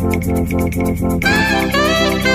[0.00, 2.29] kiss, a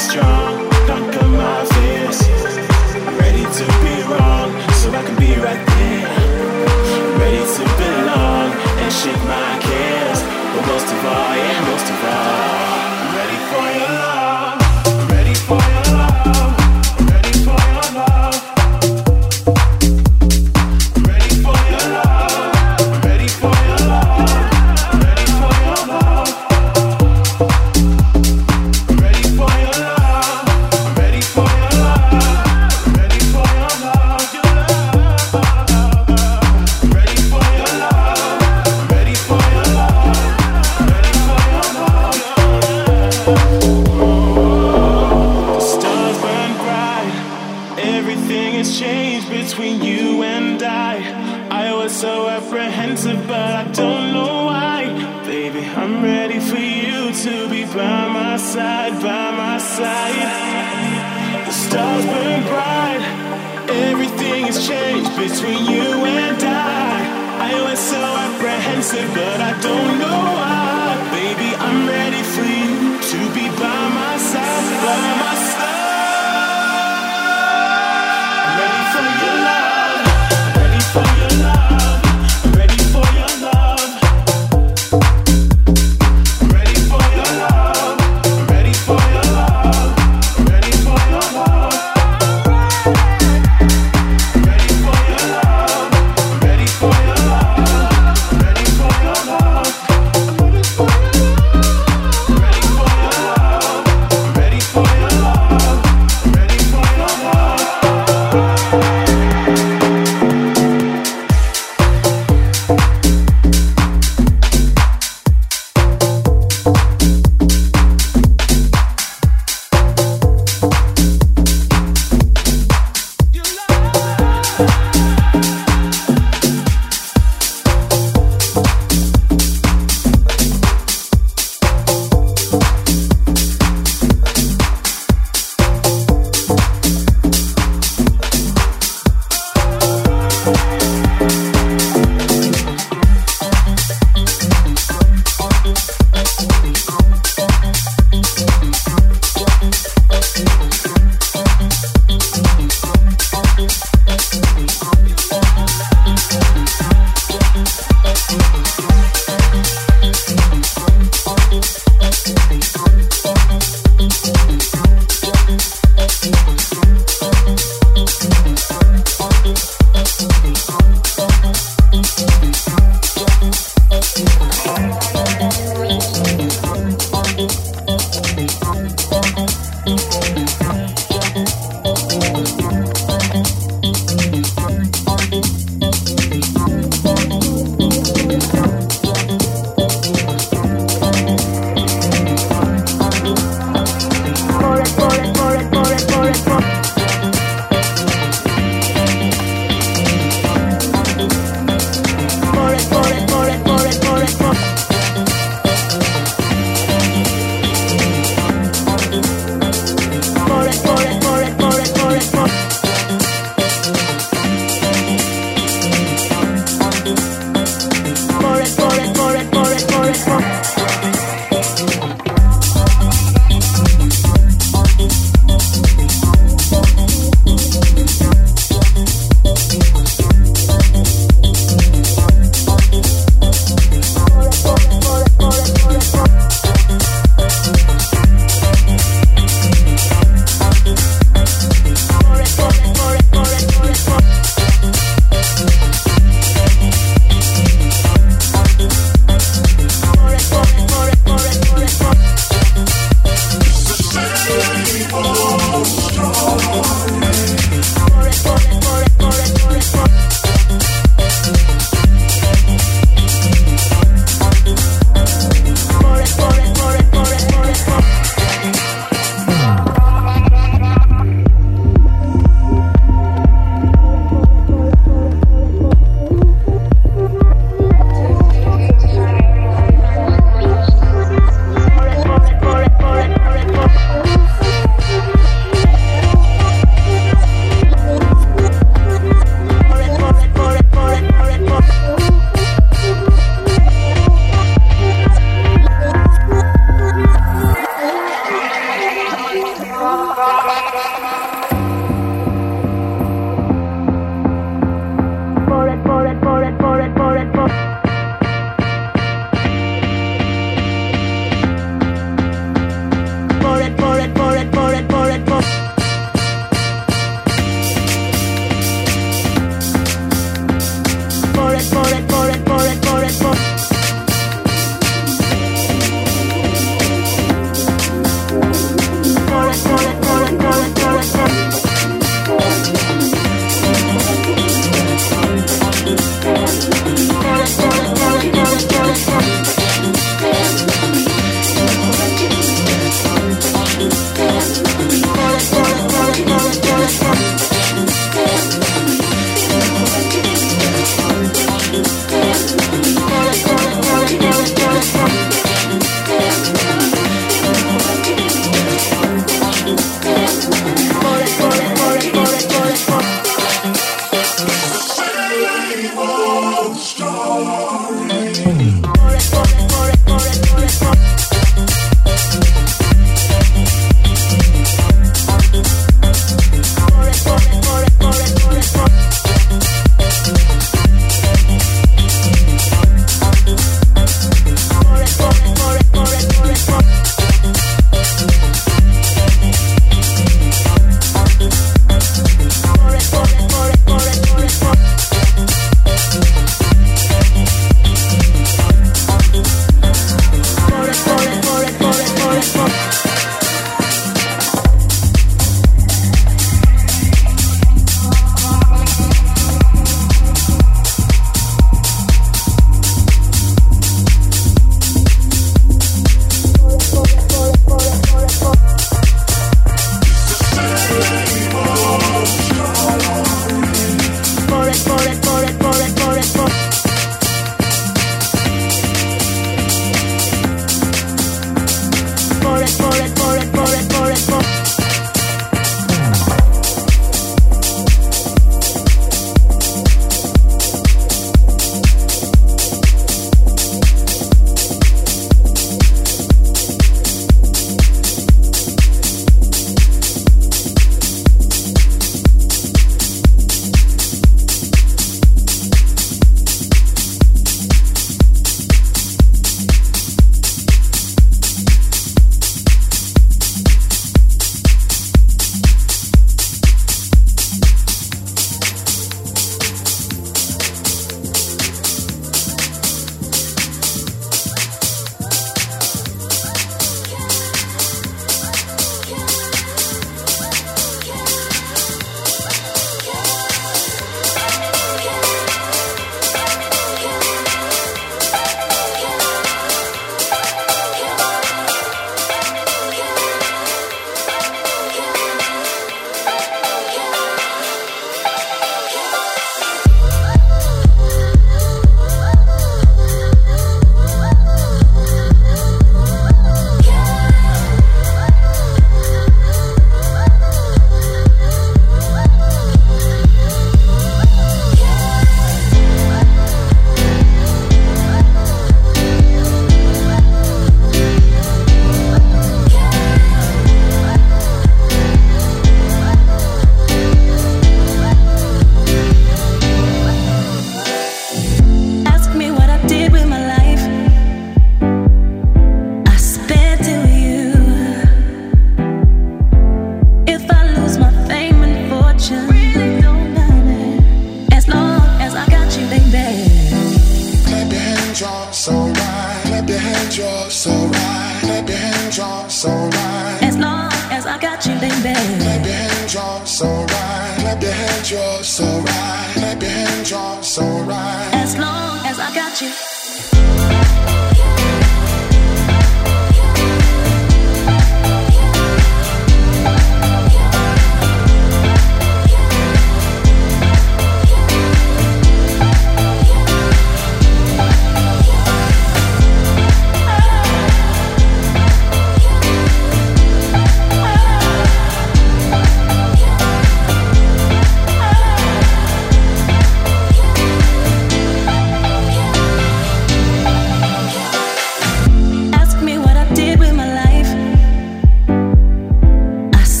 [0.00, 0.39] strong,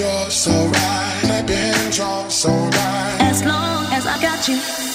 [0.00, 1.44] you're so right.
[1.46, 1.60] Baby,
[1.96, 3.18] you're so right.
[3.20, 4.89] As long as I got you.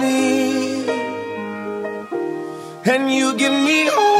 [0.00, 0.88] Me.
[2.92, 4.15] And you give me all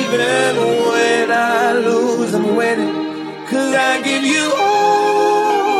[0.00, 0.56] Even
[0.88, 2.94] when I lose, I'm winning.
[3.50, 5.78] Cause I give you all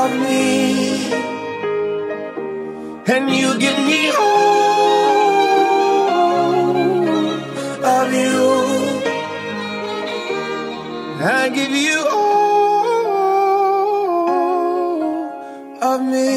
[0.00, 0.42] of me.
[3.14, 4.64] And you give me all
[7.96, 8.42] of you.
[11.26, 12.34] I give you all
[15.90, 16.32] of me.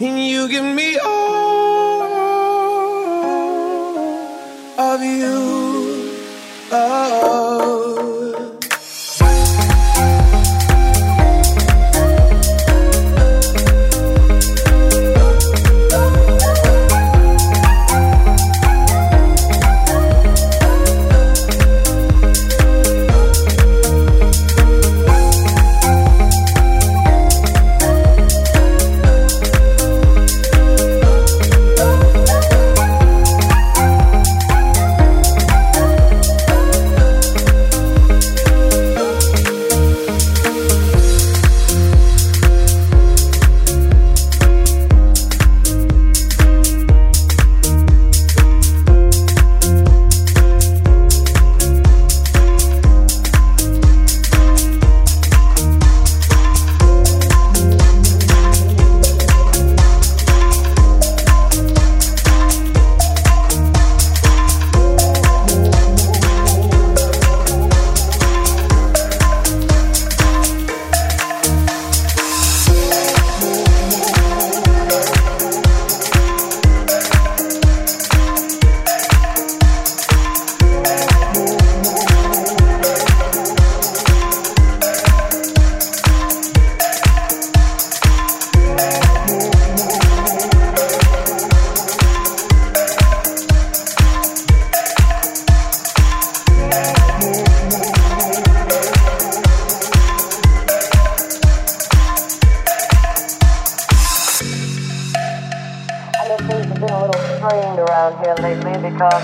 [0.00, 1.15] And you give me all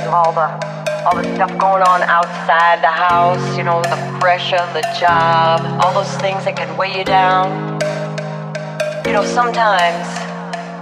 [0.08, 0.48] all the
[1.04, 5.92] all the stuff going on outside the house, you know, the pressure, the job, all
[5.92, 7.50] those things that can weigh you down.
[9.04, 10.06] You know, sometimes,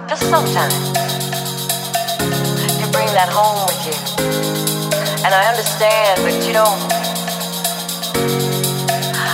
[0.08, 0.76] just sometimes,
[2.78, 3.96] you bring that home with you.
[5.24, 6.70] And I understand, but you know,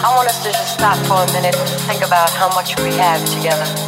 [0.06, 2.94] I want us to just stop for a minute and think about how much we
[2.94, 3.85] have together.